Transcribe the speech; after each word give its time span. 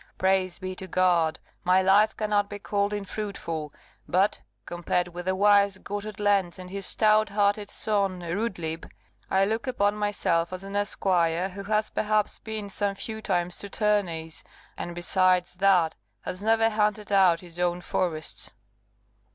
Praise 0.17 0.57
be 0.57 0.73
to 0.77 0.87
God, 0.87 1.37
my 1.63 1.79
life 1.83 2.17
cannot 2.17 2.49
be 2.49 2.57
called 2.57 2.91
unfruitful; 2.91 3.71
but, 4.07 4.41
compared 4.65 5.09
with 5.09 5.25
the 5.25 5.35
wise 5.35 5.77
Gotthard 5.77 6.19
Lenz 6.19 6.57
and 6.57 6.71
his 6.71 6.87
stout 6.87 7.29
hearted 7.29 7.69
son 7.69 8.21
Rudlieb, 8.21 8.87
I 9.29 9.45
look 9.45 9.67
upon 9.67 9.93
myself 9.95 10.51
as 10.51 10.63
an 10.63 10.75
esquire 10.75 11.49
who 11.49 11.65
has 11.65 11.91
perhaps 11.91 12.39
been 12.39 12.67
some 12.71 12.95
few 12.95 13.21
times 13.21 13.57
to 13.59 13.69
tourneys, 13.69 14.43
and, 14.75 14.95
besides 14.95 15.53
that, 15.57 15.93
has 16.21 16.41
never 16.41 16.71
hunted 16.71 17.11
out 17.11 17.41
his 17.41 17.59
own 17.59 17.79
forests. 17.81 18.49